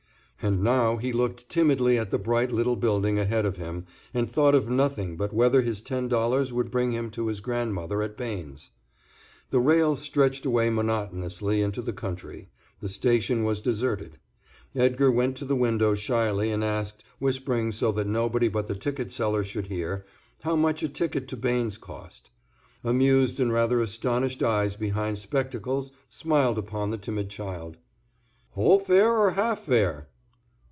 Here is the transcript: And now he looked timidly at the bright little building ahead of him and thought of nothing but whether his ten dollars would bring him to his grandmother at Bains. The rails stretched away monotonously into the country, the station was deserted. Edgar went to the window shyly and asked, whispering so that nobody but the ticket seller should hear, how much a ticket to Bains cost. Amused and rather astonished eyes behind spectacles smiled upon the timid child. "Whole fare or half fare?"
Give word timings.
And 0.43 0.63
now 0.63 0.97
he 0.97 1.13
looked 1.13 1.49
timidly 1.49 1.99
at 1.99 2.09
the 2.09 2.17
bright 2.17 2.51
little 2.51 2.75
building 2.75 3.19
ahead 3.19 3.45
of 3.45 3.57
him 3.57 3.85
and 4.11 4.27
thought 4.27 4.55
of 4.55 4.67
nothing 4.67 5.15
but 5.15 5.31
whether 5.31 5.61
his 5.61 5.83
ten 5.83 6.07
dollars 6.07 6.51
would 6.51 6.71
bring 6.71 6.93
him 6.93 7.11
to 7.11 7.27
his 7.27 7.41
grandmother 7.41 8.01
at 8.01 8.17
Bains. 8.17 8.71
The 9.51 9.59
rails 9.59 9.99
stretched 10.01 10.43
away 10.43 10.71
monotonously 10.71 11.61
into 11.61 11.83
the 11.83 11.93
country, 11.93 12.49
the 12.79 12.89
station 12.89 13.43
was 13.43 13.61
deserted. 13.61 14.17
Edgar 14.73 15.11
went 15.11 15.37
to 15.37 15.45
the 15.45 15.55
window 15.55 15.93
shyly 15.93 16.49
and 16.51 16.63
asked, 16.63 17.03
whispering 17.19 17.71
so 17.71 17.91
that 17.91 18.07
nobody 18.07 18.47
but 18.47 18.65
the 18.65 18.73
ticket 18.73 19.11
seller 19.11 19.43
should 19.43 19.67
hear, 19.67 20.05
how 20.41 20.55
much 20.55 20.81
a 20.81 20.89
ticket 20.89 21.27
to 21.27 21.37
Bains 21.37 21.77
cost. 21.77 22.31
Amused 22.83 23.39
and 23.39 23.53
rather 23.53 23.79
astonished 23.79 24.41
eyes 24.41 24.75
behind 24.75 25.19
spectacles 25.19 25.91
smiled 26.09 26.57
upon 26.57 26.89
the 26.89 26.97
timid 26.97 27.29
child. 27.29 27.77
"Whole 28.53 28.79
fare 28.79 29.15
or 29.19 29.29
half 29.31 29.59
fare?" 29.59 30.07